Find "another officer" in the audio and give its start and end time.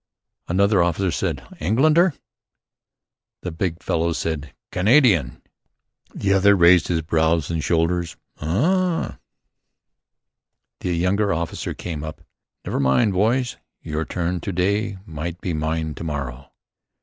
0.47-1.11